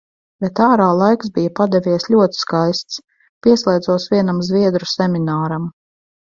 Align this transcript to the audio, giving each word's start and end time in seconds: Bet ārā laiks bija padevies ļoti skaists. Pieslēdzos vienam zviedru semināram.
Bet 0.43 0.59
ārā 0.67 0.85
laiks 0.99 1.27
bija 1.35 1.51
padevies 1.59 2.07
ļoti 2.13 2.39
skaists. 2.45 2.97
Pieslēdzos 3.49 4.09
vienam 4.15 4.41
zviedru 4.49 4.91
semināram. 4.95 5.71